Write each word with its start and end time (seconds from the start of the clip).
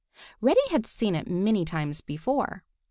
Reddy 0.41 0.67
had 0.71 0.87
seen 0.87 1.13
it 1.13 1.27
many 1.29 1.63
times 1.63 2.01
before. 2.01 2.63